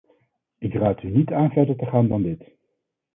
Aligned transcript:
Ik 0.57 0.73
raad 0.73 1.01
u 1.03 1.09
niet 1.09 1.31
aan 1.31 1.49
verder 1.49 1.75
te 1.75 1.85
gaan 1.85 2.07
dan 2.07 2.21
dit. 2.21 2.43